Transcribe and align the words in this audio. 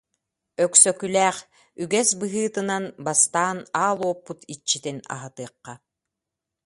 Өксөкүлээх: 0.63 1.37
«Үгэс 1.83 2.09
быһыытынан 2.19 2.83
бастаан 3.05 3.57
аал 3.85 3.99
уоппут 4.07 4.39
иччитин 4.53 4.97
аһатыахха 5.13 5.73